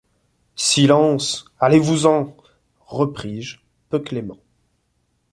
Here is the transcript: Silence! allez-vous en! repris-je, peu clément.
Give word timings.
Silence! 0.55 1.45
allez-vous 1.59 2.07
en! 2.07 2.35
repris-je, 2.87 3.59
peu 3.89 3.99
clément. 3.99 4.39